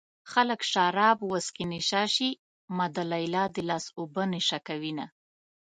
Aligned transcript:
خلک 0.31 0.61
شراب 0.71 1.17
وڅښي 1.31 1.65
نشه 1.71 2.03
شي 2.15 2.29
ما 2.75 2.85
د 2.95 2.97
ليلا 3.11 3.43
د 3.55 3.57
لاس 3.69 3.85
اوبه 3.99 4.23
نشه 4.33 4.59
کوينه 4.67 5.05